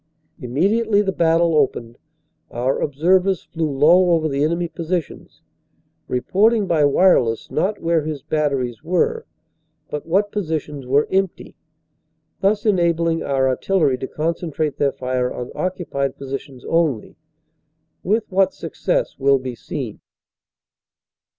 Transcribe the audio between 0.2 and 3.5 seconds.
Immediately the battle opened our observers